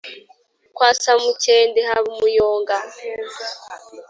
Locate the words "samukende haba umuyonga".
1.03-2.77